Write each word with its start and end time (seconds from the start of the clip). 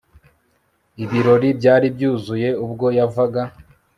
Ibirori 1.03 1.49
byari 1.59 1.87
byuzuye 1.95 2.49
ubwo 2.65 2.85
yavaga 2.97 3.41